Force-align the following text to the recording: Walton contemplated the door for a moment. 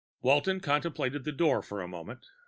Walton 0.23 0.61
contemplated 0.61 1.25
the 1.25 1.31
door 1.31 1.61
for 1.61 1.79
a 1.83 1.87
moment. 1.87 2.25